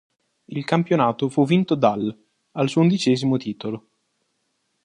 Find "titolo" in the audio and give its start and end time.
3.37-3.85